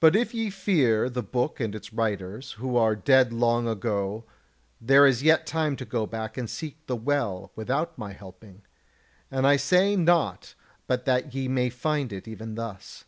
[0.00, 4.26] But if ye fear the book and its writers, who are dead long ago,
[4.82, 8.66] there is yet time to go back and seek the Well without my helping;
[9.30, 10.54] and I say not
[10.86, 13.06] but that ye may find it even thus.